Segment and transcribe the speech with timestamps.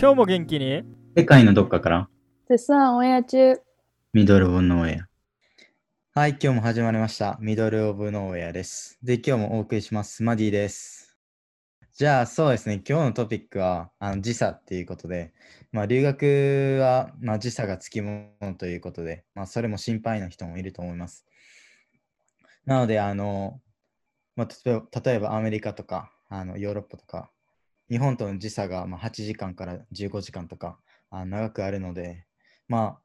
[0.00, 0.82] 今日も元気に？
[1.14, 2.08] 世界のどっかから
[2.48, 3.60] 絶賛オンエア中。
[4.14, 5.00] ミドルオブノーエ
[6.14, 6.18] ア。
[6.18, 7.36] はい、今日も始まりました。
[7.40, 8.98] ミドルオブノーエアです。
[9.02, 10.22] で、今日もお送りします。
[10.22, 11.18] マディです。
[11.92, 12.82] じゃあ、そうですね。
[12.88, 15.34] 今日のトピックはあの時差っていうことで、
[15.70, 21.26] まあ、留学は、まあ、時差がつきものということで、まあ、それも心配な人もいると思います。
[22.66, 23.60] なので、あの、
[24.36, 27.30] まあ、例えばアメリカとかあのヨーロッパとか、
[27.90, 30.78] 日本との時差がまあ8時間から15時間とか
[31.10, 32.24] あ長くあるので、
[32.68, 33.00] まあ、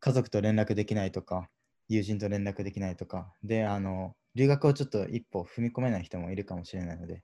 [0.00, 1.48] 家族と連絡できないとか、
[1.88, 7.22] 友人と連絡できないとか、で、あの、留学をちょっと一歩踏み込めない人もいるかもしれないので、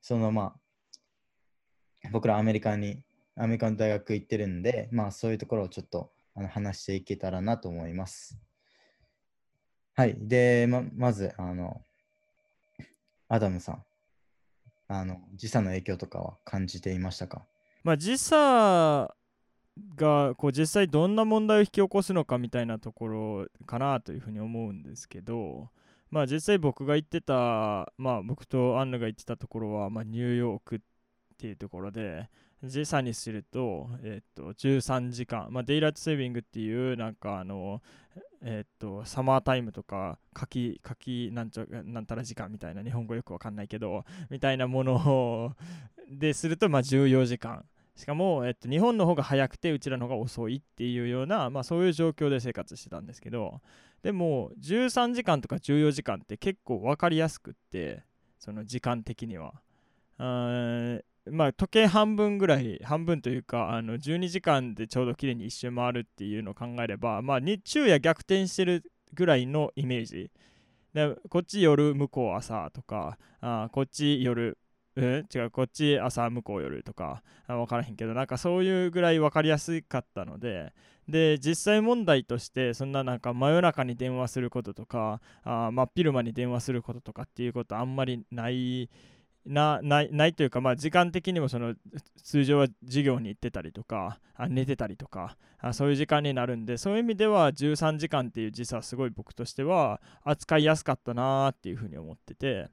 [0.00, 0.54] そのま
[2.04, 3.02] あ、僕らアメリカに、
[3.36, 8.38] アメリカの大学行ってるんで、まあそういうところをちょっとあの話していけたらなと思います。
[9.98, 10.16] はい。
[10.16, 11.82] で、ままず、あの、
[13.28, 13.84] アダムさん、
[14.86, 17.42] あの、時差の影響とかは感じていましたか？
[17.82, 19.12] まあ時差
[19.96, 25.68] がこう実際どんな問題を引き起こすのかみたいなところかなというふうに思うんですけど
[26.12, 30.78] まあ実際僕が行ってたまあ僕とアンナが行ってたところは、まあ、ニューヨークっ
[31.38, 32.28] ていうところで
[32.64, 37.82] 時差にすると,、えっと13時間、まあ、デイライトセービングっていうなんかあの
[38.42, 45.56] えっとサマータイムとか夏季夏季なんちゃなんたら時間みたいな日本語よくわかんないけどみたいなもの
[46.10, 47.64] でするとまあ14時間。
[47.94, 53.60] しかも、えっと、日本の方が早くてうちらの方が遅いっていうような、まあ、そういう状況で生活してたんですけど
[54.04, 58.04] でも13時間とか14時間って結構分かりやすくって
[58.38, 59.54] その時間的には。
[61.30, 68.84] まあ時計半分ぐらい半分というかあの12時間でちょうど綺麗に一周回るっていうのを考えればまあ日中や逆転してる
[69.14, 70.30] ぐらいのイメージ。
[70.94, 74.58] でこっち夜向こう朝とかあこっち夜
[74.96, 80.72] え違うこっち朝向こう夜とかあ分からへんけどなんかそういうぐらい分かりやすかったので
[81.08, 88.90] で実際問題としてそんななんか真夜中に電話することとかあ真っ昼間に電話することとかっていうことあんまりない
[89.46, 91.74] なないないというか、まあ、時間的にもその
[92.22, 102.68] 通常は授業に行ってたりとかあ寝てたりとかあそういう時間になるんでそういう意味では13時間っていう時差すごい僕としては扱いやすかったなーっていうふうに思ってて。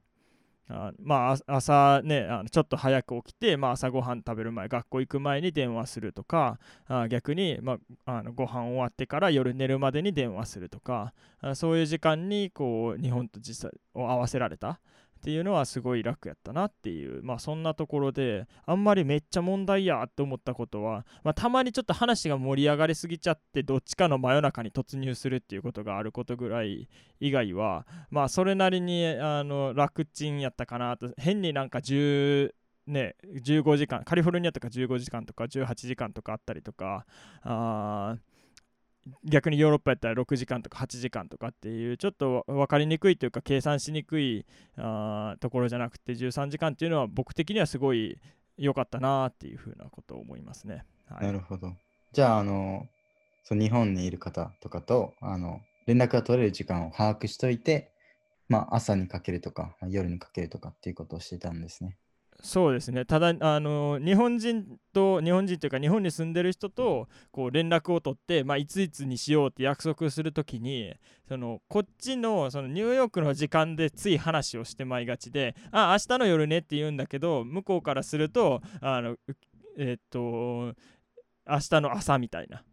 [0.67, 14.79] あまあ朝ねあのちょっと早く起きて、まあ、朝ごはん食べる前学校行く前に電話するとかあ逆に、まあ、あのご飯終わってから夜寝るまでに電話するとかあそういう時間にこう日本と時差を合わせられた
[15.25, 26.87] っていうのはすごい楽やったなっていうまあそんなところであんまりめっちゃ問題やって思ったことは、まあ、たまにちょっと話が盛り上がりすぎちゃってどっちかの真夜中に突入するっていうことがあることぐらい
[27.19, 31.11] 以外はまあそれなりにあの楽ちんやったかなと。
[31.17, 32.51] 変になんか10
[32.85, 37.07] ね、15時間カリフォルニアとか15時間とか18時間とかあったりとか
[37.41, 38.15] あ
[39.23, 44.45] 逆にヨーロッパやったら6時間とか8時間とかっていうちょっと分かりにくいというか計算しにくい
[44.77, 48.17] あところじゃなくて13時間っていうのは僕的にはすごい
[48.57, 50.85] 良かったなっていうふうなことを思いますね。
[51.07, 51.73] はいなるほど。
[52.13, 52.87] じゃあ、あの、
[53.43, 57.91] そう日本にいる方とかとあの連絡が取れる時間を把握しといて、
[58.49, 61.97] まあ、朝にかけるとか、まあ夜にかけるとかっていうことをしてたんですね。
[62.45, 63.05] そうですね。
[63.05, 70.93] ただあの日本人と日本人というか日本に住んでる人とこう連絡を取って、まあ、いついつにしようって約束するときに
[71.27, 79.15] そのこっちのそのニューヨークの時間でつい話をしてまいがちであ明日の夜ねって言うんだけど向こうからするとあの
[79.79, 80.73] えっと明
[81.47, 82.63] 日の朝みたいな。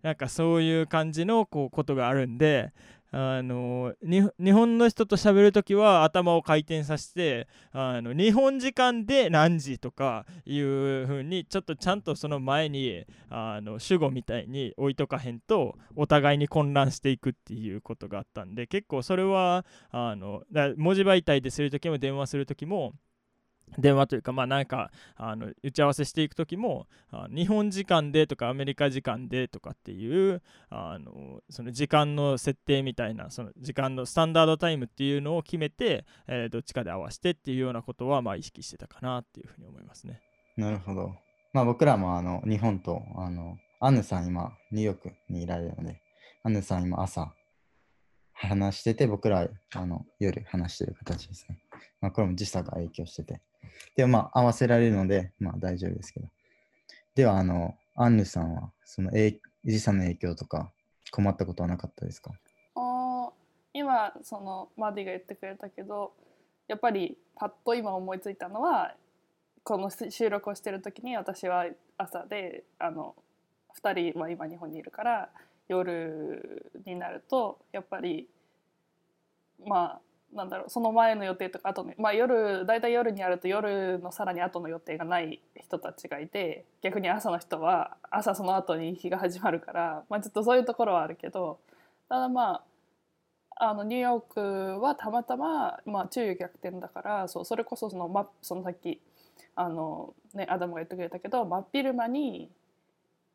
[0.00, 2.72] なんかそういう感じのこうことがあるんで
[3.14, 20.42] あの日本の人と喋るときは頭を回転させてあの日本時間で何時とかいう風にちょっとちゃんとその前にあの主語みたいに置いとかへんとお互いに混乱していくっていうことがあったんで結構それはあの
[20.78, 22.94] 文字媒体でするときも電話するときも
[23.78, 40.20] 電話というか、まあなんか、あの打ち合わせしていくときも、あ日本時間でとかアメリカ時間でとかっていう、あのその時間の設定みたいな、その時間のスタンダードタイムっていうのを決めて、えーどっちかで合わせてっていうようなことは、まあ意識してたかなっていうふうに思いますね。
[40.56, 41.14] なるほど。
[41.52, 46.00] まあ僕らもあの日本とあのアンヌさん今ニューヨークにいられるので、
[46.42, 47.34] アンヌさん今朝
[48.32, 51.58] 話してて、僕らあの夜話してる形ですね。
[52.00, 53.40] まあこれも時差が影響してて。
[53.96, 56.28] でもまあ合わせられるので、まあ大丈夫ですけど。
[57.14, 59.10] ではあの、アンヌさんはその
[59.64, 60.72] 時差の影響とか
[61.10, 62.32] 困ったことはなかったですか？
[62.74, 63.32] あー
[63.74, 66.12] 今そのマディが言ってくれたけど
[66.68, 68.94] やっぱりパッと今思いついたのは
[69.62, 73.14] この収録をしてる時に私は朝であの
[73.82, 75.30] 2人は今日本にいるから
[75.68, 78.28] 夜になるとやっぱり
[79.66, 80.00] まあ
[80.32, 91.58] なんだろうその前の予定とかあとね、まあ、夜大体夜にやると夜のさらに後の予定がない人たちがいて逆に朝の人は朝その後に日が始まるから、まあ、ちょっとそういうところはあるけど
[92.08, 92.62] ただま
[93.56, 99.00] ああのニューヨークはたまたま、まあ、昼夜逆転だからそうそれこそその,、ま、そのさっき
[99.54, 102.50] あの、ね、アダムが言ってくれたけど真っ昼間に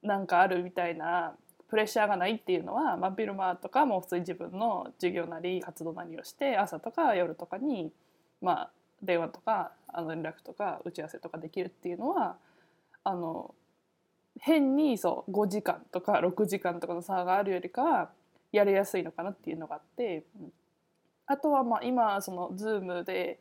[0.01, 1.35] なんかあるみたいな
[1.69, 7.91] プレッシャーがないっていうのは、まあ、ビルマとかも普通に自分の授業なり活動なりをして朝とか夜とかに、
[8.41, 8.71] まあ、
[9.01, 12.37] 電話とかあの連絡とか打ち合わせとかできるっていうのは
[13.03, 13.53] あの
[14.39, 18.09] 変にそう5時間とか6時間とかの差があるよりかは
[18.51, 20.23] やりやすいのかなっていうのがあって、
[21.25, 23.39] あとはまあ今その Zoom で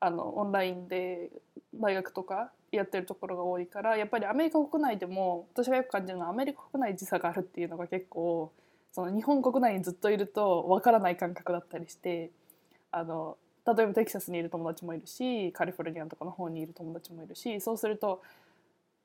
[0.00, 1.30] あのオンラインで
[1.74, 8.50] 大学とかやってるところが多いからやっぱりアメリカ国内でも私がよく感じるのはアメリカ国内時差があるっていうのが結構
[8.92, 12.30] その日本国内にずっといるとわからない感覚だったりして
[12.90, 13.36] あの
[13.66, 18.22] 例えばテキサスにいる友達もいるしカリフォルニアとかの方にいる友達もいるしそうすると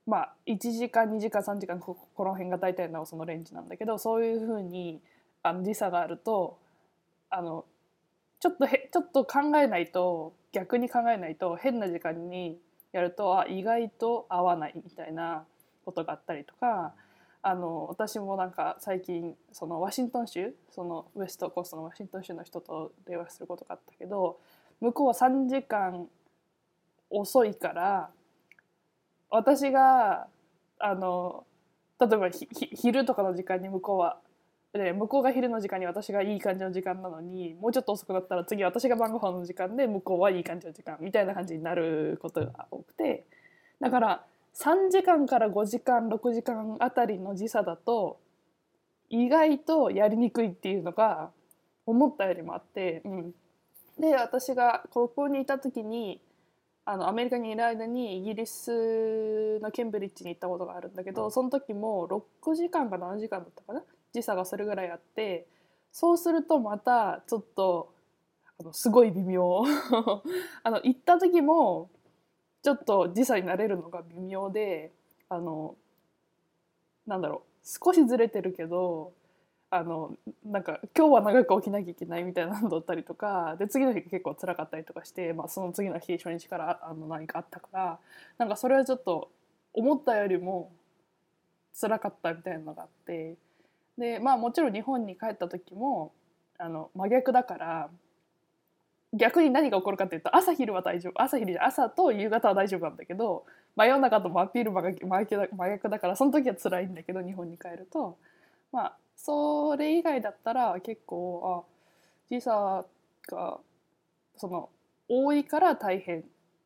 [0.06, 5.02] まあ1時間2時間3時間ここの辺が大体のそのレンジなんだけどそういうふうに
[5.44, 6.58] あの時差があると
[7.30, 7.66] あの
[8.40, 12.58] ちょっとへちょっと考えないと逆に考えないと変な時間に
[12.92, 15.46] やるとあ意外と合わないみたいな
[15.86, 16.94] ことがあったりとか
[17.42, 24.40] あの私もなんか最近そのワシントン州そのウエストコーストのワシントン州の人と電話することがあったけど
[24.82, 26.08] 向こうは3時間
[27.10, 28.10] 遅いから
[29.30, 30.28] 私が
[30.80, 31.46] あの
[32.00, 32.30] 例えば
[32.76, 34.18] 昼とかの時間に向こうは
[34.74, 43.26] で向こうが昼の時間に私がいい感じの時間なのにもうちょっと遅くなったら次私が晩ご飯の時間で向こうはいい感じの時間みたいな感じになることが多くて。
[43.80, 44.26] だから
[44.56, 48.20] 3時間から5時間6時間あたりの時差だと
[49.10, 51.30] 意外とやりにくいっていうのが
[51.86, 53.34] 思ったよりもあって、うん、
[54.00, 56.20] で私が高校にいた時に
[56.86, 62.08] あのアメリカにいる間にイギリスのケンブリッジに行ったことがあるんだけどその時も
[62.42, 65.48] 6時間か7時間だったかな時差がそれぐらいあって
[65.92, 67.94] そうするとまたちょっと
[68.60, 69.64] あのすごい微妙。
[70.64, 71.90] あの行った時も
[72.64, 74.92] ちょっと時差になれるのが微妙で
[75.30, 75.76] あの
[77.06, 79.14] なんだろう少しずれてるけど
[79.70, 80.16] あの
[80.46, 88.00] なんか今日は長く起きなきゃいけないみたいなのだったりとかで次の日結構辛かったりとかして、まあ、その次の日初日からあの何かあったから
[88.38, 89.30] なんかそれはちょっと
[89.74, 90.72] 思ったよりも
[91.80, 93.36] 辛かったみたいなのがあって
[93.98, 96.14] でまあもちろん日本に帰った時も
[96.58, 97.90] あの真逆だから
[99.14, 103.46] 逆に何が起こるかっていうと朝昼は大丈夫朝昼朝と夕方は大丈夫なんだけど
[103.76, 108.18] 真夜中と真っ昼真逆真逆だからその時は辛いんだけど日本に帰ると。
[108.72, 111.72] まあそれ以外だったら結構あ
[112.30, 112.86] 時差
[113.30, 113.60] が
[114.36, 114.70] その
[115.08, 116.24] 多いから大変。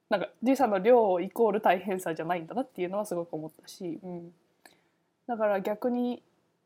[0.09, 4.33] なんか時差の量イコール大変さじゃないんだなっていうのはすごく思ったし、うん、
[5.25, 6.21] だから逆に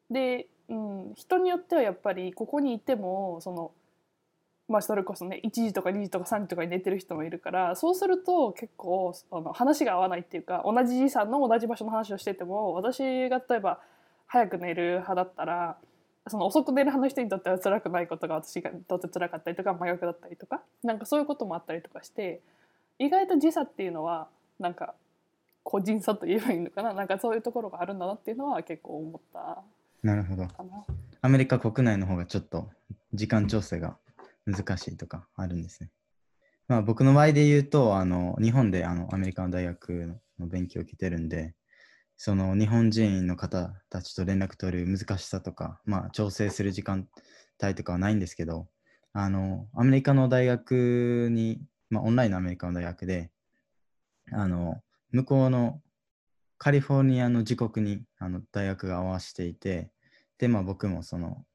[0.10, 3.72] でうん、人によってはやっぱりここにいてもその
[4.68, 13.80] まあそれこそね1時とか2時とか3時とかに寝てる人もいるからそうすると結構あの話が合わないっていうか同じ時差の同じ場所の話をしてても私が例えば
[14.26, 15.78] 早く寝る派だったら
[16.28, 22.42] その遅く寝る派の人にとっては辛くないことが私にとって辛かったりとか真逆だったりとかなんかそういうこともあったりとかして
[22.98, 24.30] 意外と時差っていうのは
[24.60, 24.96] なんか
[25.66, 26.94] 個人差と言えばいいのかな。
[26.94, 29.64] なんかそういうところがあるんだなっていうのは結構思った。
[30.06, 30.48] なるほど。
[31.22, 32.70] アメリカ国内の方がちょっと
[33.16, 33.98] 時間調整が
[34.46, 35.90] 難しいとかあるんですね。
[36.68, 41.56] まあ、僕の場合で言うと、あの日本であのアメリカの大学の勉強を受けてるんで、
[42.18, 47.08] その日本人の方たちと連絡取る難しさとか、まあ、調整する時間
[47.64, 48.68] 帯とかはないんですけど、
[49.12, 53.32] あのアメリカの大学に、まあ、オンラインのアメリカの大学で、
[54.32, 55.82] あの向こうの
[56.60, 59.90] カリフォルニアの時刻にあの大学が合わせていて、
[60.38, 61.46] で、まあ僕もその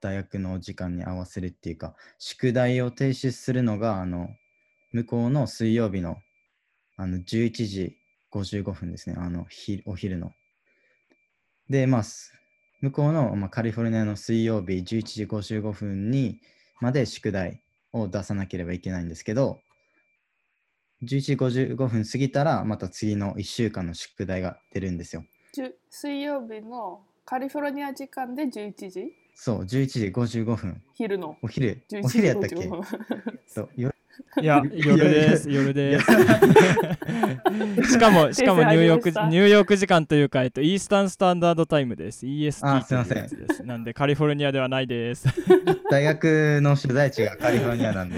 [0.00, 4.28] 大学の時間に合わせるっていうか、宿題を提出するのが、あの、
[4.92, 6.16] 向こうの水曜日の
[6.96, 7.96] あの11時
[8.32, 10.32] 55分ですね、あのひお昼の。
[11.68, 12.02] で、まあ、
[12.80, 16.40] 向こうの、まあ、カリフォルニアの水曜日11時55分に
[16.80, 19.60] まで宿題を出さなければいけないんですけど、
[21.02, 25.24] 11時55分過ぎたら、また次の1週間の宿題が出るんですよ。
[25.88, 29.12] 水曜日のカリフォルニア時間で11時。
[29.36, 30.06] そう、11時
[30.40, 30.82] 55分。
[30.94, 31.36] 昼の。
[31.42, 32.56] お昼、11お昼やったっけ？
[32.56, 32.82] 時55分。
[33.46, 33.89] そうよ
[34.40, 36.06] いや、 夜です、夜です。
[37.92, 42.26] しかも、しかもニューヨーク、ニューヨーク時間というか、えっと、イースタンスタンダードタイムです。
[42.26, 43.64] EST あすいませんというやつです。
[43.64, 45.26] なんで、カリフォルニアではないです。
[45.90, 48.16] 大学の所在地がカリフォルニアなんで、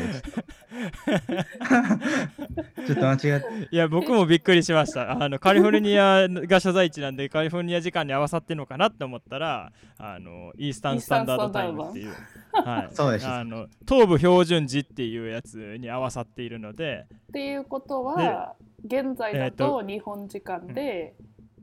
[2.87, 5.23] ちょっと 間違って、いや、僕もびっくりしました。
[5.23, 12.13] あの、カリフォルニアが所在地なんで、カリフォルニア時間に合わさってるのかなって思ったら、あの、イースタンスタンダードタイムっていう。
[12.53, 13.27] はい、そうです。
[13.27, 18.55] あの東部標準時っていうやつに合わさっているので、っていうことは
[18.85, 21.15] 現在だえーとと日本時間で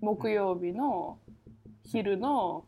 [0.01, 1.19] 木曜日の
[1.83, 2.65] 昼の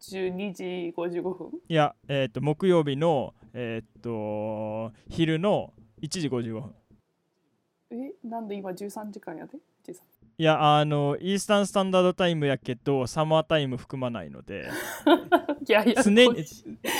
[0.00, 1.50] 12時55分。
[1.68, 5.72] いや、えっ、と、木曜日の、えっ、と、昼の
[6.02, 6.74] 1時55分。
[7.90, 9.94] えなんで今13時間やで？13
[10.38, 14.68] いや、あの、イースタンスタンダードタイムやけど、サマータイム含まないので、
[15.66, 16.44] いやいや常に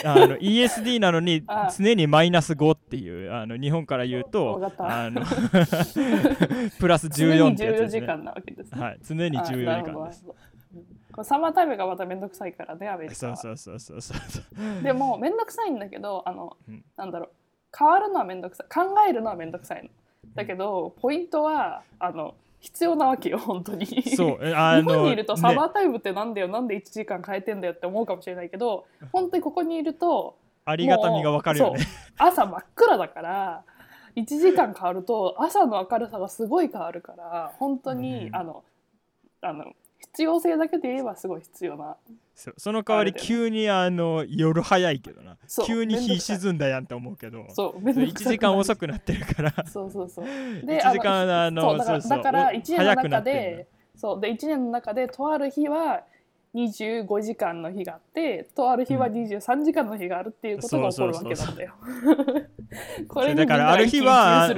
[0.05, 5.21] あの ESD なのに あ常にマイナス5っていう、あの日本から言うとあの
[6.81, 8.00] プラス常14に14ってやつです、ね。
[8.00, 11.28] 時間なわけですね、はい、常にあ14なるほど時間です。
[11.28, 13.37] サマータイムがまためんどくさいからねアメリカは。
[13.37, 14.40] そうそうそうそうそ
[14.81, 14.83] う。
[14.83, 16.85] でもめんどくさいんだけどあの、うん。
[16.97, 17.31] なんだろう。
[17.78, 18.66] 変わるのはめんどくさい。
[18.73, 19.90] 考えるのはめんどくさいの。
[20.35, 22.35] だけどポイントはあの
[22.66, 23.87] 必要なわけよ本当に。
[23.87, 25.54] そう、日本にいるとサね。
[25.54, 31.87] マータイムってなんだよ、なんで1時間変えてんだよって思うかもしれないけど本当にここにいるとありがたみがわかるよね。
[32.18, 33.62] 朝真っ暗だから
[34.16, 38.37] 1時間変わると朝の明るさがすごい変わるから本当に、うん。
[38.37, 38.64] あの
[39.42, 41.96] あの必要性だけで言えばすごい必要な
[42.37, 45.38] その代わり急にあの夜早いけどな。
[45.66, 47.47] 急に日沈んだやんって思うけど。
[47.49, 47.81] そう。
[47.81, 49.55] めんど1くさ時間遅くくなってるから。
[49.66, 50.25] そうそうそう。
[50.26, 54.21] 1 で時間あのそうだからだからお1年の中でそう。
[54.21, 56.05] で1年の中でとある日は
[56.56, 61.75] 25時間の日があってとある日は23時間の日があるっていうことが起こるわけなんだよ。
[63.08, 64.48] これにだからある日は。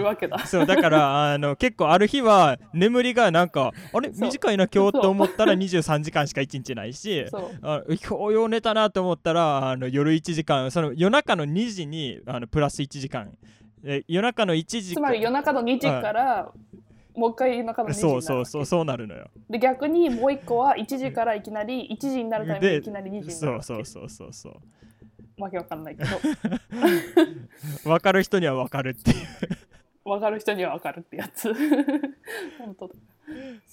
[0.47, 4.11] そうだからあの結構ある日は眠りがなんかあれ？
[4.11, 7.26] 短いな今日と思ったら23時間しか1日ないし
[7.62, 13.33] あ今日よう寝たなと思ったらあの夜1時間その夜中の2時にあのプラス1時間。
[13.85, 16.50] え夜中の1時つまり夜中の2時から
[17.19, 19.29] もう一回夜中の2時になるそうそうそうそうなるのよ。
[19.51, 25.43] で逆にもう一個は1時からいきなり1時になるタイミングでいきなり2時になるそうそうそうそうそう。
[25.43, 26.11] わけわかんないけど。
[27.85, 30.09] 分かる人には分かるっていう。
[30.09, 31.53] わかる人にはわかるってやつ。
[32.59, 32.95] 本当だ。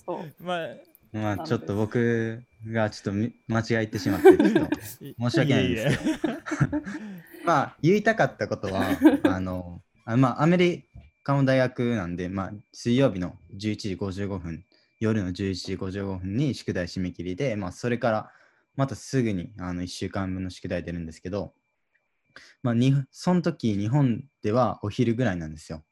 [0.05, 0.43] そう。
[0.43, 0.69] まあ
[1.13, 6.33] まあちょっと僕がちょっとみ間違えてしまって、ちょっとい申し訳ないんですけど。
[7.45, 8.85] まあ言いたかったことは、
[9.23, 10.83] あの、あまあアメリ
[11.25, 14.63] カの大学なんで、まあ水曜日の11時55分、
[14.99, 18.31] 夜の11時55分に宿題締め切りで、まあそれから
[18.75, 21.53] またすぐにあの1週間分の宿題出るんですけど、
[22.61, 25.83] まあにその時日本ではお昼ぐらいなんですよ。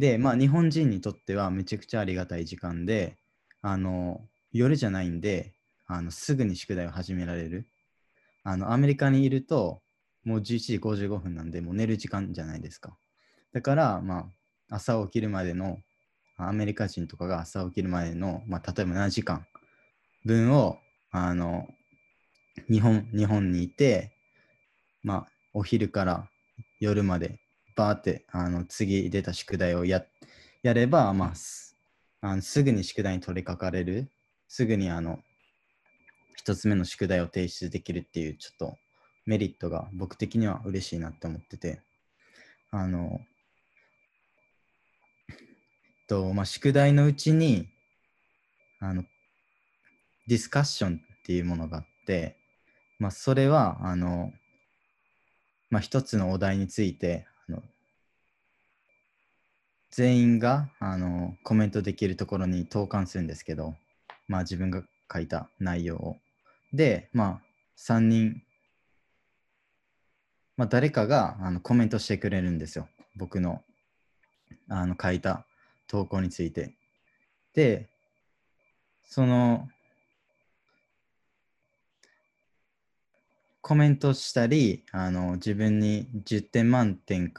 [0.00, 3.16] で、まあ日本人にとってはめちゃくちゃありがたい時間で、
[3.62, 4.20] あの、
[4.52, 5.54] 夜じゃないんで、
[5.86, 7.68] あのすぐに宿題を始められる。
[8.42, 9.80] あのアメリカにいると、
[10.24, 12.96] もう11時55分なんで、もう寝る時間じゃないですか。
[13.54, 14.28] だから、ま
[14.68, 15.78] あ、朝起きるまでの、
[16.36, 19.46] アメリカ人とかが朝起きるまでの、まあ、例えば7時間
[20.24, 20.78] 分を、
[21.12, 21.68] あの、
[22.68, 24.10] 日本、日本にいて、
[25.04, 26.28] まあ、お昼から
[26.80, 27.38] 夜まで、
[27.76, 30.04] バーって、あの、次出た宿題をや、
[30.64, 31.32] やれば、まあ、
[32.26, 34.10] あのすぐに宿題に取り掛かれる、
[34.48, 35.20] すぐに、あの、
[36.34, 38.78] 一つ目の宿題を提出できるっていう、ちょっと、
[39.26, 41.80] メリットが僕的には嬉しいなって思ってて、
[42.72, 43.20] あの、
[46.06, 47.68] と、まあ、宿題のうちに、
[48.80, 49.04] あの、
[50.26, 52.36] ディスカッションっていうものがあって、
[52.98, 54.32] まあ、それは、あの、
[55.70, 57.62] まあ、一つのお題について、あの
[59.90, 63.74] 全員があのコメントできるところに投函するんですけど、
[64.28, 64.82] まあ、自分が
[65.12, 66.16] 書いた内容を。
[66.72, 67.42] で、まあ、
[67.76, 68.42] 3人、
[70.56, 72.88] まあ、誰かがあのコメントしてくれるんですよ。
[73.16, 73.62] 僕の
[74.68, 75.46] あの書いた
[75.86, 76.74] 投稿について。
[77.54, 77.88] で、
[79.04, 79.68] その
[83.60, 87.32] コメントしたり、あの自分に10点満点、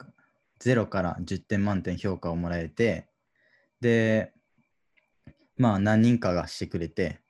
[0.58, 3.06] 0から10点満点評価をもらえて、
[3.80, 4.32] で、
[5.56, 7.20] まあ何人かがしてくれて、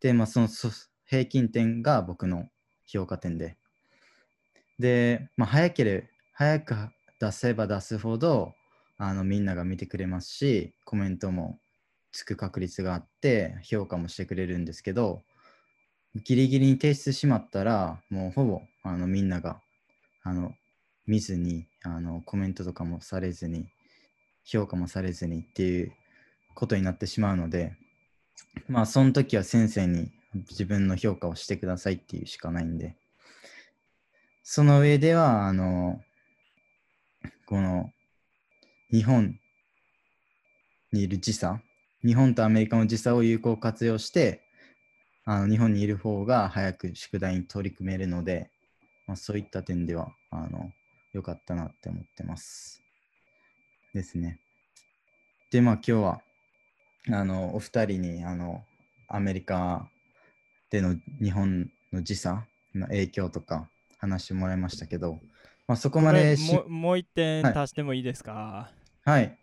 [0.00, 0.48] で、まあその
[1.04, 2.48] 平均点が僕の
[2.86, 3.58] 評価点で、
[4.78, 6.74] で、まあ早ければ、早く
[7.20, 8.54] 出せば出すほど、
[9.02, 11.58] あのみんなが見てくれますし、コメントも
[12.12, 15.22] つく確率があって、評価もしてくれるんですけど、
[16.22, 19.58] ギリギリに提出しまったら、もうほぼあのみんなが
[20.22, 20.52] あの
[21.06, 23.70] 見ずにあの、コメントとかもされずに、
[24.44, 25.92] 評価もされずにっていう
[26.54, 27.72] ことになってしまうので、
[28.68, 30.10] まあ、その時は先生に
[30.50, 32.96] 自分の評価をしてくださいっていうしかないんで、
[34.42, 36.02] その上では、あの、
[37.46, 37.90] この
[38.92, 39.38] 日本
[40.92, 41.60] にいる時差、
[42.04, 44.42] 日本とアメリカの時差を有効活用して、
[45.24, 48.50] あの日本にいる方が早く宿題に取り組めるので、
[49.06, 50.72] まあ、そういった点ではあの
[51.12, 52.82] 良かったなって思ってます。
[53.94, 54.40] ですね。
[55.50, 56.20] で、まあ今日は
[57.10, 58.64] あのお二人にあの
[59.08, 59.88] アメリカ
[60.70, 62.44] での日本の時差
[62.74, 63.68] の影響とか
[63.98, 65.20] 話してもらいましたけど、
[65.68, 68.32] まあ、そこまでももう一点足してもいいですか？
[68.32, 69.36] はいはい。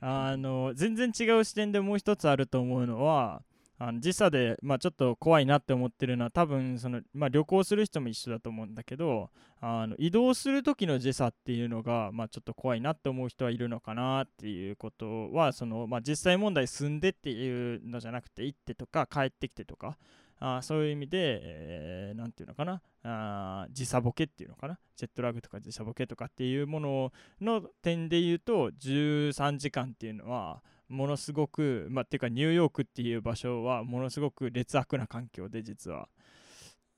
[0.00, 3.42] あの全然違う視点でもう一つあると思うのは
[3.78, 19.98] あの時差で、まあ、ちょっと怖いなって思ってるのは多分その、まあ、旅行する人も一緒だと思うんだけどあの移動する時の時差っていうのが、まあ、ちょっと怖いなって思う人はいるのかなっていうことはその、まあ、実際問題住んでっていうのじゃなくて行ってとか帰ってきてとか
[20.38, 36.08] あそういう意味で、えー、ていうのかなあ時差ボケっていうのかなジェットラグとか時差ボケとかっていうものの点で言うと13時間っていうのはものすごく、まあ、ていうかニューヨークっていう場所はものすごく劣悪な環境で実は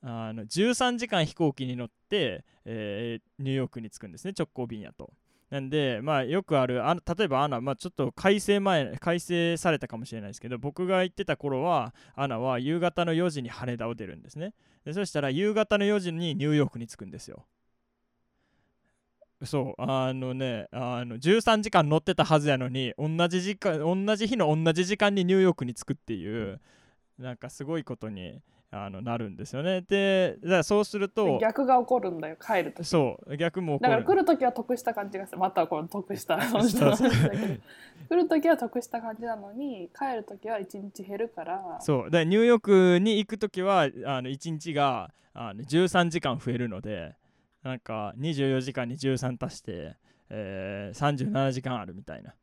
[0.02, 5.12] あの13時間飛行機に乗って、えー、ニューヨークに着くんですね直行便やと。
[5.50, 14.52] なんで、まあ、よくある、あ例えばアナ、まあ、ちょっと改正前、改正されたかもしれないですけど、僕が行ってた頃は、アナは夕方の4時に羽田を出るんですね。
[14.84, 17.46] でそしたら、夕方の4時にニューヨークに着くんですよ。
[19.44, 26.60] そう、あのね、あの13時間乗ってたはずやのに、同じ時間、同じ日の同じ時間にニューヨークに着くっていう、
[27.18, 29.80] なんかすごいことにあのなるんですよね。
[29.82, 31.38] で、だからそうすると。
[31.40, 33.78] 逆が起こるんだよ、帰るとそう、逆も。
[33.80, 35.38] だから来るときは得した感じがする。
[35.38, 36.38] またこの得した。
[38.08, 41.78] 来るときは得した感じなのに、帰るときは1日減るから。
[41.80, 47.14] そう、でニューヨークに行くときはあの1日があの13時間増えるので。
[47.62, 49.96] なんか24時間に13足して、
[50.30, 52.34] えー、37時間あるみたいな。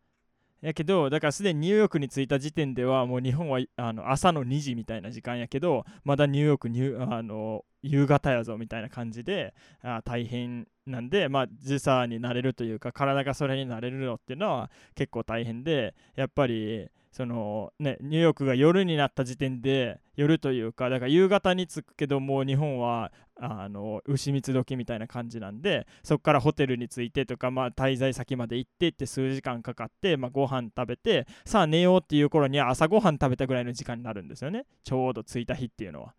[0.65, 36.13] やけど、だからすでにニューヨークに着いた時点ではもう日本はあの朝の2時みたいな時間やけど、まだニューヨークニュあの夕方やぞみたいな感じであ大変なんで、まあ、時差になれるというか体がそれになれるのっていうのは結構大変でやっぱりそのね、ニューヨークが夜になった時点で夜というかだから夕方に着くけども日本はあの牛蜜時みたいな感じなんでそこからホテルに着いてとか、まあ、滞在先まで行ってって数時間かかって、まあ、ご飯食べてさあ寝ようっていう頃には朝ごはん食べたぐらいの時間になるんですよねちょうど着いた日っていうのは。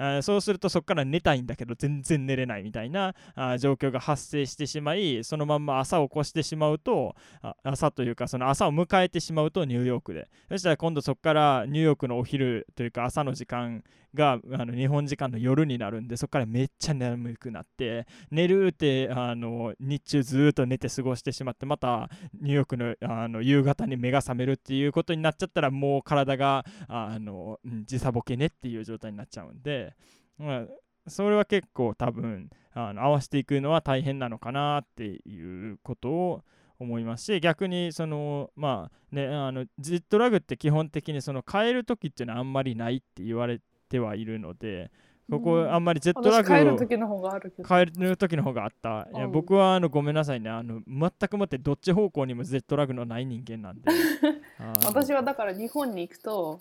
[0.00, 7.14] あそうするとそこから寝たいんだけど全然寝れないみたいなあ状況が発生してしまいそのまんま朝を越してしまうと
[7.62, 10.28] 朝というかその朝を迎えてしまうとニューヨークで。
[10.48, 13.84] そしたら今度そこからニューヨークのお昼というか朝の時間
[14.14, 29.94] があの日本時間の夜になるんでそこからめっちゃ眠くなって寝るってあの日中ずっと寝て過ごしてしまってまたニューヨークのあの夕方に目が覚めるっていうことになっちゃったらもう体があの時差ボケねっていう状態になっちゃうんで、
[30.38, 30.64] まあ、
[31.06, 36.42] それは結構多分あの合わせていくのは大変なのかなっていうことを
[36.78, 44.90] 思いますし逆にそのまあねあのジットラグって基本的にその変える時っていうのはあんまりないって言われててはいるので
[45.30, 47.68] ここあんまりジェットラグを変える時の方があるけど。
[47.68, 49.08] 変える時の方があった。
[49.14, 50.50] いや僕はあのごめんなさいね。
[50.50, 53.90] あの全くもってどっち方向にもジェットラグのない人間なんで。
[54.84, 56.58] 私はだから日本に行くと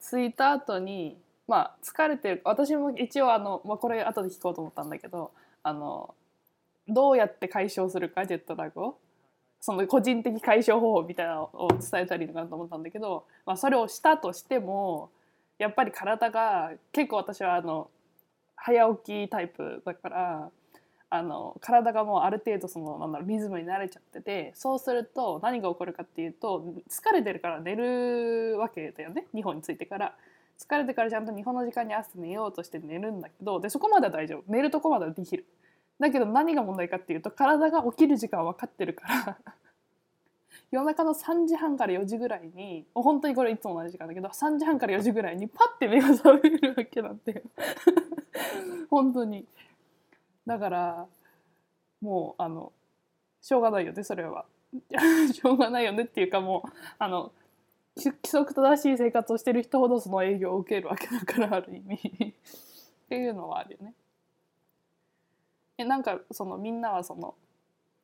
[0.00, 2.40] 着いた後にまあ疲れてる。
[2.44, 5.30] 私も一応あの、まあ、これ後で聞こうと思ったんだけど
[5.62, 6.14] あの
[6.88, 8.98] どうやって解消するかジェットラグを。
[9.62, 15.10] その個人的解消方法みたいなのを伝えたりとかと思ったんだけど、まあ、それをしたとしても
[15.60, 17.90] やっぱり体が結構私はあの
[18.56, 20.50] 早起きタイプだから
[21.10, 30.14] あの体がもうある程度そのなんだろうリズムに慣れちゃっててそうすると何が起こるかっていうと疲れてるから寝るわけだよね日本に着いてから。
[30.58, 34.44] 疲れてからちゃんと日本の時間に朝寝ようとして寝るんだけどでそこまでは大丈夫。
[34.46, 35.46] 寝るとこまではできる。
[35.98, 39.38] だけど何が問題かっていうと体が起きる時間分かってるから。
[40.70, 47.42] 夜中の3時半から4時ぐらいに本当にこれいつも同じ時間だけど3時半から4時ぐらいにパッて目が覚めるわけなんて
[48.88, 49.46] 本当に。
[50.46, 51.06] だから
[52.00, 52.72] もうあの
[53.40, 54.46] しょうがないよねそれは。
[55.32, 57.32] しょうがないよねっていうかもうあの
[57.96, 61.96] 規則正しい生活をしてる人ほどその営業を受けるわけだからある意味。
[61.96, 63.94] っていうのはあるよね。
[65.78, 67.34] えなんかそのみんなはその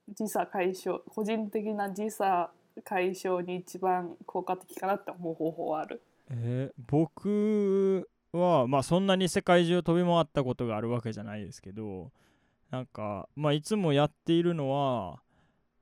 [0.08, 2.50] 時差解消個人的な時差
[2.82, 6.02] 解消に一番効果的かなって思う方法はある。
[6.30, 12.10] えー僕はまあそんなに世界中飛び回ったことがあるわけじゃないですけど
[12.70, 15.22] なんかまあいつもやっているのは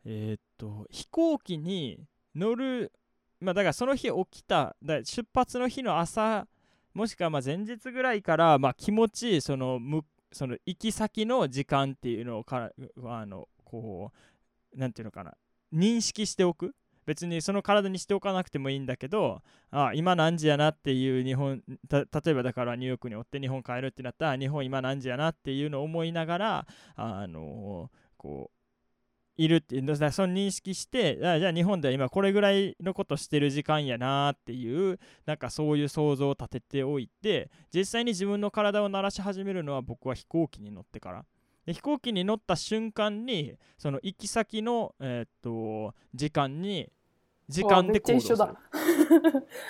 [0.05, 2.93] えーっと飛行機に乗る
[3.41, 6.47] まあだからその日起きただ出発の日の朝
[6.93, 12.73] もしくはま前日ぐらいからまあ気持ちいいそのむその行き先の時間っていうのをから
[13.07, 14.13] あのこ
[14.75, 15.35] うなんていうのかな
[15.73, 16.75] 認識しておく。
[17.07, 28.65] 別にその体にしておかなくてもいいんだけどあ今何時やなっていう日本例えばだからニューヨークにおって日本帰るってなったら日本今何時やなっていうのを思いながらあのこう
[29.37, 41.25] いるっていうだその認識してじゃあ日本では今これぐらいのことしてる時間やなっていうなんかそういう想像を立てておいて実際に自分の体を慣らし始めるのは僕は飛行機に乗ってから。
[41.67, 46.91] で飛行機に乗った瞬間にその行き先の、えーっと時間に
[47.49, 48.39] 時間で行動する。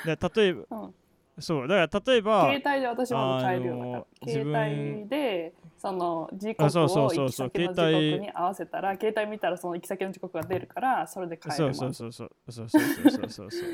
[0.04, 0.94] で例えば、 うん。
[1.40, 13.70] そうだから例えば携帯で私まず変えるような携帯でその時刻あそうそうをそうそう行き先の時刻に合わせたら携帯見たらその行き先の時刻が出るからそれで変えるそうまずそうそうそうそうそうそうそうそうそう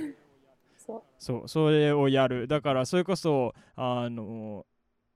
[0.79, 4.65] そうそうそれをやるだからそれこそあの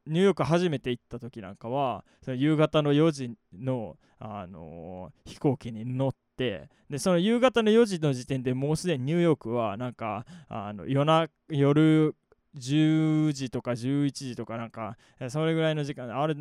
[0.06, 12.14] ニューヨーク初めて行った時なんかはその夕方の4時のあの飛行機に乗ってでその夕方の4時の時点でもうすでにニューヨークはなんかあの夜な夜
[12.56, 14.96] 10時とか11時とかなんか
[15.28, 16.34] それぐらいの時間あれ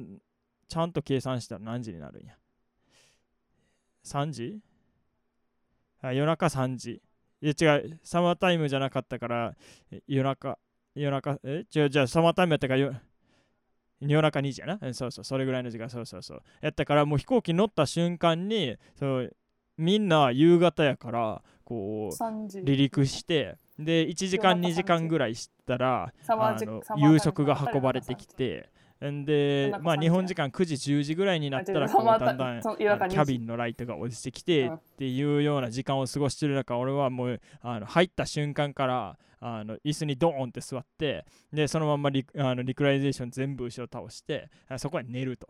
[0.68, 2.34] ちゃんと計算したら何時になるんや
[4.06, 4.60] ？3時？
[6.02, 7.02] あ夜中3時。
[7.42, 9.56] いや違うサマータイムじゃなかったから
[10.08, 10.58] 夜中
[10.96, 11.66] 夜中え？
[11.76, 13.02] 違うじゃあサマータイムやったから
[14.04, 14.80] 夜夜中2時やな。
[14.82, 15.24] うんそうそう。
[15.24, 15.90] それぐらいの時間。
[15.90, 16.42] そうそうそう。
[16.62, 19.36] やったからもう飛行機乗った瞬間にそう
[19.78, 22.60] みんな夕方やからこう3時。
[22.60, 24.84] 離陸してで1時間夜中2時。
[24.84, 28.70] 間ぐらいしたらあの夕食が運ばれてきて
[29.12, 45.48] んで夜中3時まあ日本時間9時10時ぐらいになったらこうだんだんその夜中2時あのキャビンのライトが落ちてきてうんっていうような時間を過ごしてる中俺はもうあの入った瞬間からあの椅子にドーンって座ってでそのままリあのリクライゼーション全部後ろ倒してあそこは寝ると。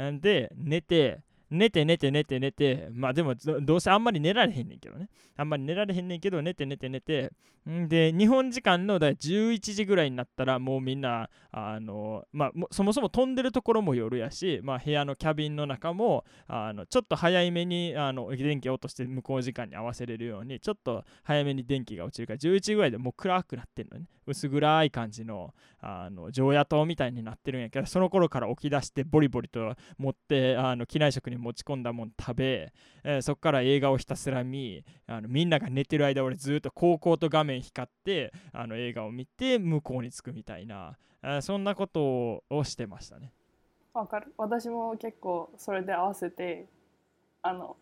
[0.00, 5.08] んで寝て寝て寝て寝て寝てまあでもどどうせあんまり寝られへんねんけどね。
[5.36, 7.32] あんまり寝られへんねんけど寝て寝て寝て。
[7.68, 24.06] んで日本時間のだ11時ぐらいになったらもうみんなあの、まあ、そもそも飛んでるところも夜やし、まあ、部屋のキャビンの中もあのちょっと早いめにあの電気を落として向こう時間に合わせれるようにちょっと早めに電気が落ちるから11時ぐらいでもう暗くなってんのね。
[24.28, 32.72] 薄暗い感じのあの常夜灯みたいになってるんやけどその頃から起き出してボリボリと持ってあの機内食に持ち込んだもん食べ、
[33.04, 43.32] えーそっから映画をひたすら見あのみんなが寝てる間俺ずっと高校と画面光ってあの映画を見て向こうに着くみたいな、えそんなことをしてましたね。
[43.94, 44.32] わかる。
[44.36, 46.66] 私も結構それで合わせて
[47.42, 47.76] あの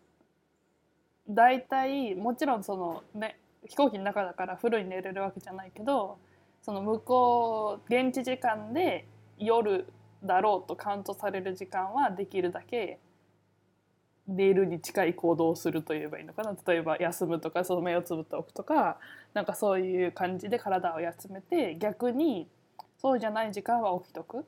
[1.29, 6.17] 大体もちろんそのね飛行機の中だから風呂に寝れるわけじゃないけど
[6.61, 9.05] その向こう現地時間で
[9.37, 9.87] 夜
[10.23, 12.99] だろうとカウントされる時間はできるだけ
[14.27, 16.55] 寝るに近い行動をすると言えばいいのかな？
[16.67, 18.97] 例えば休むとかその目をつぶっておくとか
[19.33, 22.47] なんかそういう感じで体を休めて逆に
[22.99, 24.45] そうじゃない時間は起きとく。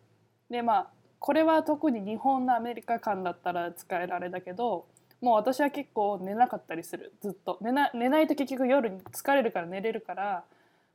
[0.50, 0.88] でまあ
[1.20, 4.86] これは特に日本のアメリカ間だったら使えるあれだけど
[5.22, 7.14] もう私は結構寝なかったりする。
[7.22, 7.58] ずっと。
[7.62, 10.44] 寝な寝ないと結局夜に疲れるから寝れるから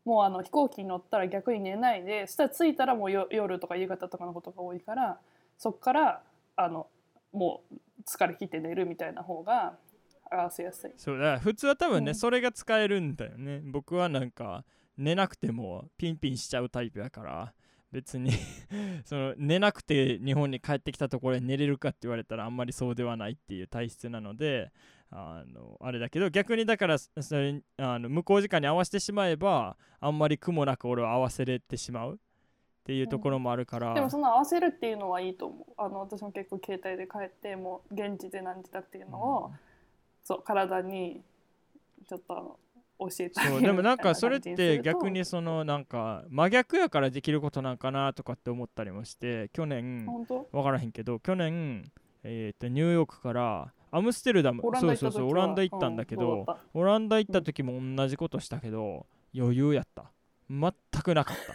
[0.05, 5.19] もうあの飛行機に乗ったら逆に寝ないでそしたら着いたらもう夜とか夕方とかのことが多いから
[5.57, 6.23] そっから
[6.57, 6.87] あの
[7.33, 7.75] もう
[8.07, 9.79] 疲れ切って寝るみたいな方が
[10.31, 10.93] 合わせやすい。
[10.97, 12.15] そうだ普通は多分ね、うん。
[12.15, 13.61] それが使えるんだよね。
[13.65, 14.65] 僕はなんか
[14.97, 17.55] 寝なくてもピンピンしちゃうタイプやから
[17.95, 18.33] 別に
[19.05, 24.73] その寝なくて日本に帰ってきたところで寝れるかって言われたらあんまりそうではないっていう体質なので
[25.11, 32.21] あのあれだけど逆にだからそれあの向こう時間に合わせてしまえばあんまり苦もなく俺は合わせれてしまう
[32.85, 35.73] っていうところもあるから、でもその合わせるっていうのはいいと思う。
[35.79, 39.53] あの私も結構携帯で帰ってもう現地で何時だっていうのを、
[40.23, 41.23] そう体に
[42.07, 42.59] ちょっと
[42.99, 50.49] 教えてそうでもなんかそれって逆にそのなんか真逆やからできることなんかなとかって思ったりもして去年本当？
[50.53, 51.91] 分からへんけど去年、
[52.23, 60.11] えー、とニューヨークからアムステルダムそうそうそうオランダ行ったんだけど、うんオランダ行った時も同じことしたけど余裕やった。
[60.51, 61.55] 全くなかった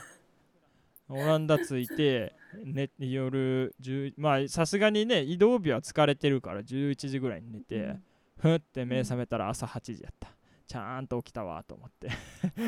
[1.10, 8.04] オランダ着いて、ね、夜10まあさすがにね移動日は疲れてるから11時ぐらいに寝て、うん。
[8.38, 10.30] ふんって目覚めたら朝8時やった。
[10.68, 12.10] ちゃんと起きたわと思って。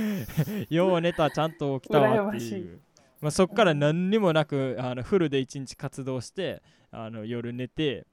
[0.73, 2.82] よう寝たちゃんと起きたわっていいう
[3.21, 8.08] まあ、そっから何にもなくあのフルで一日活動してあの夜寝て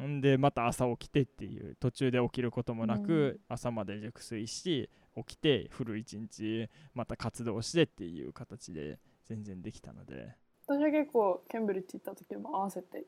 [0.00, 3.54] んでまた朝起きてっていう途中で起きることもなく、うん。
[3.54, 10.34] 朝まで熟睡し起きてフル一日また活動してっていう形で全然できたので。
[10.66, 13.04] 私は結構ケンブリッジ行った時も合わせて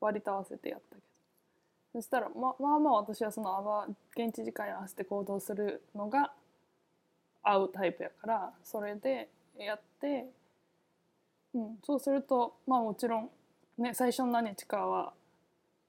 [0.00, 1.02] 割と合わせてやったけど。
[1.92, 6.32] そしたらままあまあ私はその現地時間に合わせて行動するのが
[7.42, 10.26] 合うタイプやからそれでやって、
[11.54, 13.30] うん、そうするとまあもちろん
[13.78, 15.12] ね最初の何日かは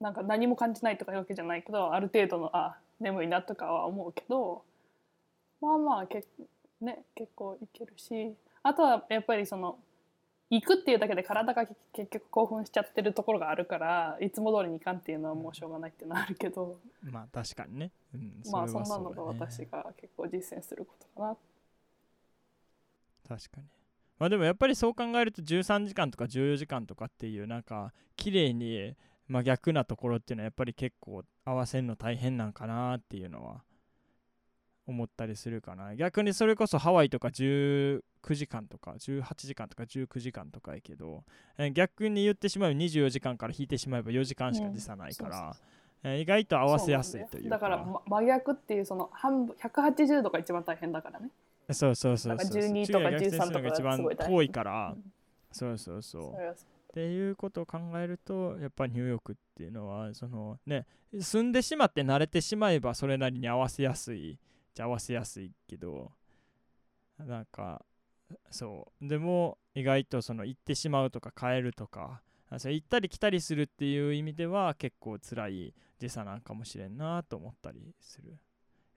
[0.00, 4.62] なんか何も感じないとかいうわけじゃないけどある程度のあ眠いなとかは思うけど
[5.60, 6.24] まあまあけ、
[6.80, 8.34] ね、結構いけるし
[8.64, 9.78] あとはやっぱりその
[10.50, 21.36] 行くっていうだけで体が結局興奮しちゃってるところがあるからいつも通りにいかんっていうのはもうしょうがないっていうのはあるけど、まあ確かにね、うん、まあそんなのが私が結構実践することかな。
[23.36, 23.66] 確かに。
[24.18, 28.94] まあでもやっぱりそう考えると13時間とか14時間とかっていうなんか綺麗に
[29.28, 33.62] 真逆なところっていうのはやっぱり結構合わせるの大変なんかなっていうのは
[34.86, 35.94] 思ったりするかな。
[35.96, 41.24] 逆にそれこそハワイとか19時間とか18時間とか19時間とかやけど
[41.58, 45.50] えー逆に言ってしまえば24時間から引いてしまえば4時間しか時差ないかうんそうそう。
[46.04, 47.50] らえー意外と合わせやすいというか。
[47.50, 51.30] だからま真逆っていうその半分180度が一番大変だからね。
[51.70, 54.94] そうそうそうそうだから12とか昼夜逆転するのが13とか一番遠いから。
[54.94, 55.12] うん。
[55.50, 56.54] そうそうそう。
[56.90, 60.86] っていうことを考えるとやっぱニューヨークっていうのはそのね
[61.18, 64.38] 住んでしまって慣れてしまえばそれなりに合わせやすい
[64.74, 66.10] じゃ合わせやすいけど
[67.18, 67.84] なんか
[68.50, 72.20] そうでも意外とその行ってしまうとか帰るとか
[72.58, 78.36] そう行ったり来たりするっていう意味では結構辛い時差なんかもしれんなと思ったりする。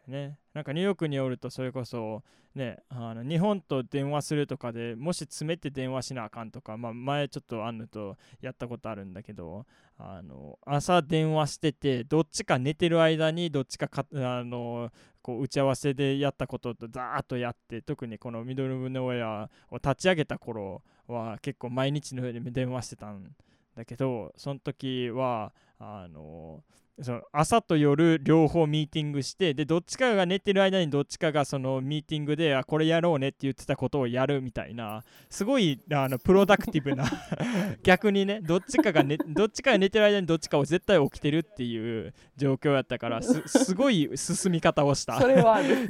[0.08, 2.24] ね、なんかニューヨークにおるとそれこそ
[2.56, 9.66] ねあの日本と電話するとかでもし詰めて電話しなあかんとか、まあ、前ちょっとアンヌとやったことあるんだけど
[9.98, 14.92] あの朝電話しててどっちか寝てる間にどっちかかあの
[15.28, 23.36] こう打ち合わせでやったこととザーッとやって特にこのミドルブノウェアを立ち上げた頃は結構毎日のように電話してたん
[23.76, 26.64] だけどその時はあの
[27.02, 37.06] その朝と夜両方ミーティングしてでどっちかが寝てる間にどっちかがそのミーティングであこれやろうねって言ってたことをやるみたいなすごいあのプロダクティブな
[37.84, 45.18] 逆にねどっちかが、ね、どっちかが寝てる間にどっちかを絶対起きてるっていう状況やったからすすごい進み方をした。
[45.18, 45.20] っ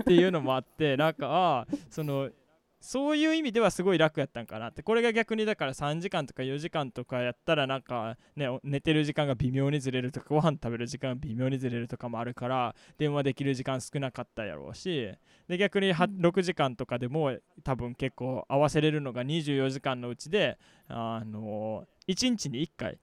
[0.06, 2.30] ていうのもあってなんかああその
[2.80, 4.84] そういう意味ではすごい楽やったんかなって。
[4.84, 15.12] これが逆にだから3時間とか4時間とかやったらなんかねお寝てる時間が微妙にずれるとかご飯食べる時間が微妙にずれるとかもあるから電話できる時間少なかったやろうし
[15.48, 16.22] で逆にはうん。
[16.22, 23.00] 6時間とかでも多分結構合わせれるのが24時間のうちであの1日に1回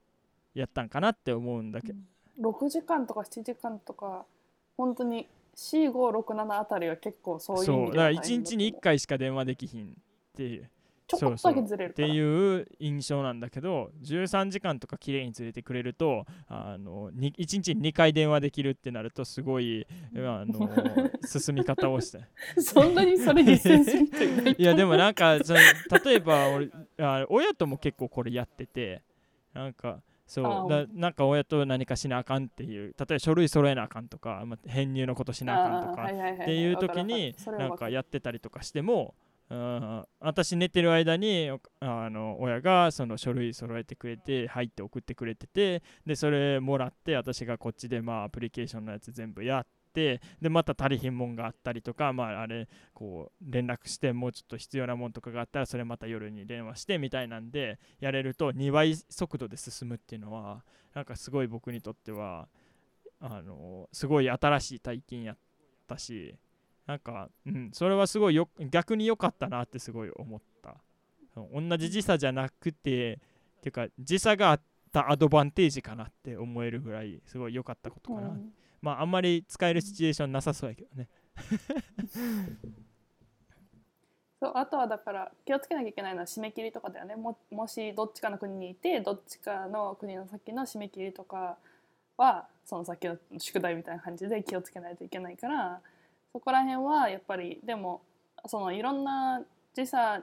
[0.55, 1.99] やったんかなって思うんだけど。
[2.41, 4.25] 6時間とか7時間とか
[4.77, 9.89] 本当に4567あたりは結構そういう意そうだから味では大変1日に1回しか電話できひんっ
[10.37, 10.71] ていう。
[11.07, 19.87] ちょこっとだけずれるっていう印象なんだけど13時間とか綺麗に連れてくれるとあのに1日に2回電話できるってなるとすごい
[20.17, 20.71] あの
[21.27, 22.25] 進み方をして。
[22.61, 24.57] そんなにそれ実践する人いない。
[24.59, 25.59] いやでもなんかその
[26.05, 29.03] 例えば俺あ親とも結構これやってて
[29.53, 30.47] なんかそう。
[30.47, 39.15] あだなんか親と何かしなあかんっていう例えば書類揃えなあかんとか、まあ、編入のことしなあかんとかっっていう時になんかやってたりとかしても
[39.51, 60.63] うん私寝てる間にあの親がその書類揃えてくれて入って送ってくれててでそれもらって私がこっちでまあアプリケーションのやつ全部やってでまた足りひんもんがあったりとかまああれこう連絡してもうちょっと必要なもんとかがあったらそれまた夜に電話してみたいなんでやれると2倍速度で進むっていうのは
[60.95, 62.49] なんかすごい僕にとっては
[63.21, 65.37] あのすごい新しい体験やっ
[65.87, 66.35] たし
[66.87, 70.77] なんか、うん、それはすごいよ逆に良かったなってすごい思った。
[71.53, 73.19] 同じ時差じゃなくて
[73.59, 74.61] っていうか時差があっ
[74.93, 78.53] たアドバンテージかなって思えるぐらいすごい良かったことかな、うん
[78.85, 81.09] まああんまり使えるシチュエーションなさそうやけどね。
[84.41, 87.17] そうあとはだから気をつけなきゃいけないのは締め切りとかだよね。
[87.17, 91.57] ももしどっちかの国にいてどっちかの国の先の締め切りとか
[92.19, 95.81] はその先の宿題みたいな感じで気をつけないといけないから
[96.33, 98.03] そこら辺はやっぱりでも
[98.47, 99.43] そのいろんな
[99.75, 100.23] 時差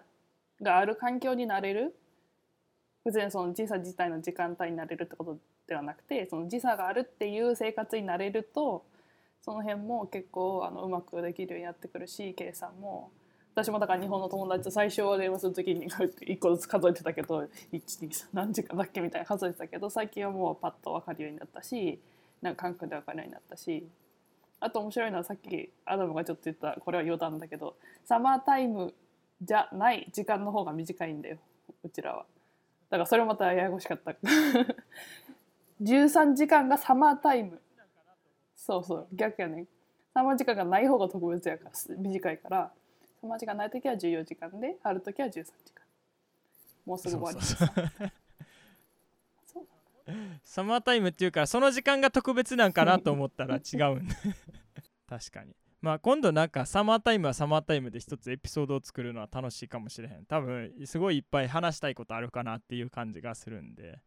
[0.61, 1.95] がある環境になれる。
[3.03, 5.39] 別にその時差自体の時間帯になれるってこと
[5.71, 8.83] ではなくてその時差があるっていう生活になれると
[9.41, 13.09] その辺も結構あのうまくできるようになってくるし計算も
[13.55, 22.01] 私もだから日本の友達と最初は電話する時に1個ずつ数えてたけど123何時間だっけみたいな数えてたけど最近はもうパッと分かるようになったし
[22.41, 23.87] なんか感覚で分かるようになったし
[24.59, 28.93] あと面白いのはさっきアダムがちょっと言ったこれは余談だけどサマータイム
[29.41, 31.37] じゃない時間の方が短いんだよ
[31.81, 32.25] うちらは。
[32.91, 34.13] だからそれまたややこしかった。
[35.81, 37.59] 13時間がサマータイム。
[38.55, 39.07] そうそう。
[39.13, 39.65] 逆やね。
[40.13, 41.71] サマー時間がない方が特別やから。
[41.97, 42.71] 短いから。
[43.19, 45.83] サマー時間ない時は14時間である時は13時間。
[46.85, 47.37] もうすぐ終わり。
[47.37, 47.57] ます。
[50.43, 54.07] サマータイムっていうからその時間が特別なんかなと思ったら違うん。
[55.07, 55.55] 確かに。
[55.81, 60.25] まあ今度なんかサマータイムはサマータイムで一つエピソードを作るのは楽しいかもしれへん。
[60.25, 63.99] 多分すごいいっぱい話したいことあるかなっていう感じがするんで。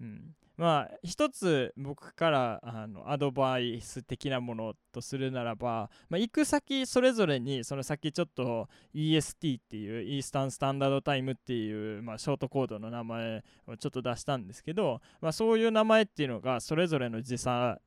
[0.00, 0.34] うん。
[0.56, 17.78] まあ一つ僕からあのアドバイス的なものとするならば、まあ、行く先それぞれにその先ちょっと EST っていうイースタンスタンダードタイムっていう、まあ、ショートコードの名前をちょっと出したんですけど、まあ、そういう名前っていうのがそれぞれの時差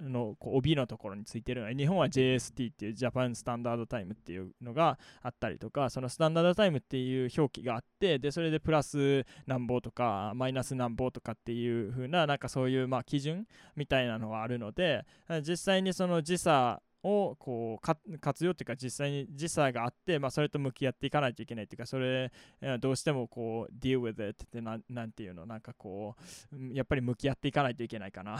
[0.00, 15.04] のこう帯のところについてるの日本は JST っていうジャパンスタンダードタイムっていうのがあったりとかそのスタンダードタイムっていう表記があってでそれでプラス何ぼとかマイナス何ぼとかっていう風ななんかそういうまあ基準みたいなのがあるので
[15.46, 22.32] 実際にその時差をこう活用っていうか実際に時差があって、まあ、それと向き合っていかないといけないっていうかそれ
[22.80, 26.16] どうしてもこう deal with it ってななんていうのなんかこ
[26.52, 28.38] うやっぱり向き合っていかないといけないかな。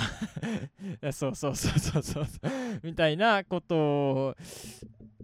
[1.12, 2.26] そうそうそうそうそう。
[2.82, 4.36] みたいなことを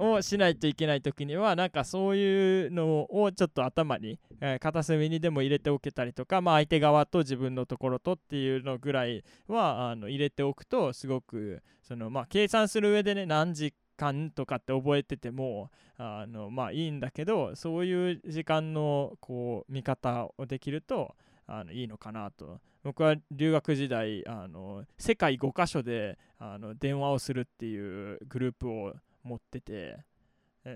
[0.00, 21.14] をしないといけない時にはなんかそういうのをちょっと頭に、えー、片隅にでも入れておけたりとか、まあ、相手側と自分のところとっていうのぐらいはあの入れておくとすごくそのまあ計算する上でね何時間とかって覚えててもあのまあいいんだけどそういう時間のこう見方をできると
[21.46, 22.60] あのいいのかなと。
[22.82, 29.98] 僕は留学時代あの世界5カ所であの電話をするっていうグループを持ってて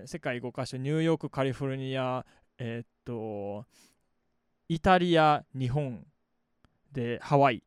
[0.05, 2.25] 世界5カ所ニューヨークカリフォルニア
[2.57, 3.65] えー、っと
[4.67, 6.05] イタリア日本
[6.91, 7.63] でハワイ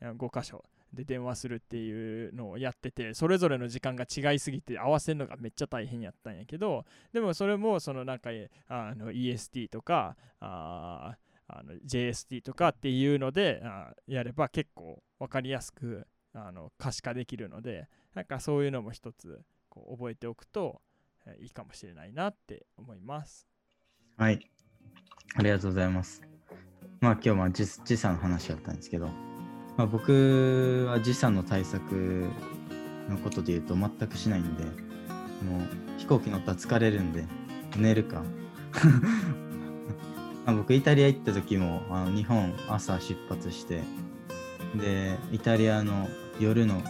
[0.00, 8.30] 5カ所で電話するっていうのをやっててそれぞれの時間が違いすぎて合わせるのがめっちゃ大変やったんやけどでもそれもそのなんか
[8.68, 11.16] あの EST とかあ
[11.48, 19.40] あの JST とかっていうのであやれば結構分かりやすくあの可視化できるのでなんかそういうのも一つ
[19.72, 20.82] こう覚えておくと
[21.40, 23.48] いいかもしれないなって思います。
[24.18, 24.50] はい。
[25.34, 26.20] ありがとうございます。
[27.00, 29.06] まあ今日は時時差の話だったんですけど、
[29.78, 32.28] まあ、僕は時差の対策
[33.08, 34.72] のことで言うと全くしないんで、もう
[35.96, 37.24] 飛行機乗ったら疲れるんで
[37.78, 38.22] 寝るか。
[40.44, 43.80] まあ僕イタリア行った時もあの日本朝出発して
[44.74, 46.08] でイタリアの
[46.38, 46.82] 夜の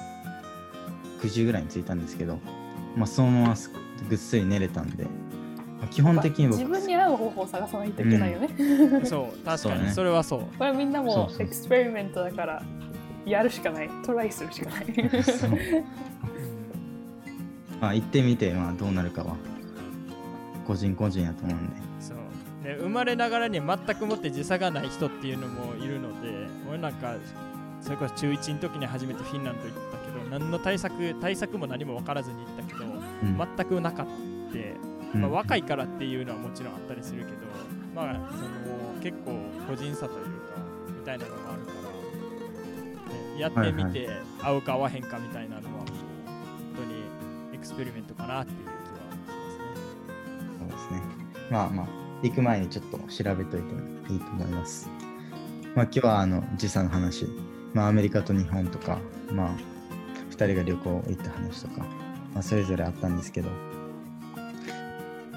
[1.21, 2.41] 9時ぐらいに着いたんですけど、
[2.97, 3.57] まあ、そのまま
[4.09, 5.11] ぐっすり寝れたんで、ま
[5.85, 9.91] あ、基本的に僕自分に合う方法を探さないといけないよね、 うん、そう確かに。
[9.91, 10.41] それはそう。
[10.59, 12.63] これみんなもエクスペリメントだから
[13.25, 13.91] やるしかない。
[14.05, 14.85] トライするしかない。
[17.81, 19.37] まあ行ってみて、まあ、どうなるかは。
[20.67, 21.73] 個人個人やと思うんで。
[21.99, 22.17] そう。
[22.63, 27.17] で生まれながらに全くもって時差がない人っていうのもいるので俺なんか
[27.81, 32.87] それこそ中1の時に初めてフィンランド行ったけど何の対策対策も何も分からずに行ったけど、う
[33.27, 34.07] ん、全くなかっ
[35.13, 37.39] た、まあ、若いからっていうのはもちろんあったりするけど、
[37.95, 40.31] まあその結構個人差というか
[40.89, 41.73] みたいなのがあるか
[43.09, 44.09] ら、ね、やってみて
[44.41, 45.87] 合うか合わへんかみたいなのは本
[46.77, 50.59] 当にエクスペリメントかなっていう気はしますね。
[50.61, 51.03] そうですね。
[51.51, 51.87] まあまあ
[52.23, 54.89] 行く前にちょっと調べといてもいいと思います。
[55.75, 57.27] まあ今日はあの時差の話
[57.75, 58.99] まあ、アメリカと日本とか、
[59.31, 59.72] まあ、2
[60.47, 61.81] 人が旅行行った話とか、
[62.35, 63.49] まあ、それぞれあったんですけど、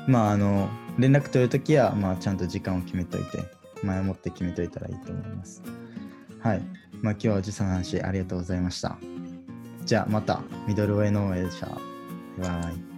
[0.08, 3.44] まあ、あの、連絡取るときは、まあ、ちゃんと時間を決めといて、
[3.84, 5.62] 前もって決めといたらいいと思います。
[6.40, 6.62] はい。
[7.02, 8.98] まあ、今日は時差の話ありがとうございました。
[9.84, 11.68] じゃあ、また、ミドルウェイノーウェイでした。
[11.68, 11.76] バ
[12.48, 12.95] イバイ。